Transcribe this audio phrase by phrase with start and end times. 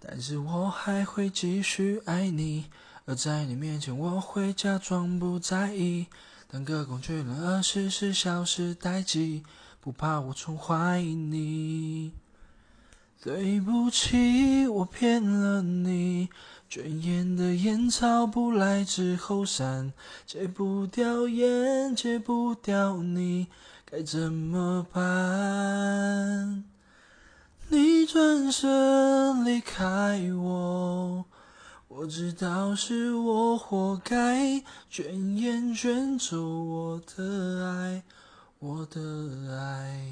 [0.00, 2.66] 但是我还会继续爱你，
[3.04, 6.06] 而在你面前我会假装不在意，
[6.48, 9.42] 当个工具人，二十四小时待机，
[9.80, 12.12] 不怕我宠坏你。
[13.22, 16.28] 对不起，我骗了你，
[16.68, 19.92] 卷烟的烟草不来之后散，
[20.24, 23.48] 戒不掉烟，戒不掉你，
[23.84, 25.02] 该怎么办？
[28.06, 31.24] 转身离开我，
[31.88, 38.04] 我知道是我活该，卷烟卷走我的爱，
[38.60, 39.00] 我的
[39.58, 40.05] 爱。